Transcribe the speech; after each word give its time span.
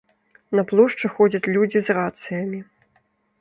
На 0.59 0.61
плошчы 0.71 1.11
ходзяць 1.17 1.51
людзі 1.57 1.79
з 1.91 1.97
рацыямі. 1.99 2.59